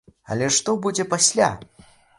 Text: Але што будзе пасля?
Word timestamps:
Але 0.35 0.47
што 0.55 0.75
будзе 0.87 1.07
пасля? 1.15 1.55